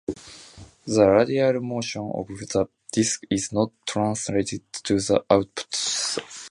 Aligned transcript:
The 0.87 1.05
radial 1.07 1.61
motion 1.61 2.11
of 2.15 2.25
the 2.25 2.67
disc 2.91 3.21
is 3.29 3.53
not 3.53 3.69
translated 3.85 4.63
to 4.83 4.95
the 4.99 5.23
output 5.29 5.75
shaft. 5.75 6.39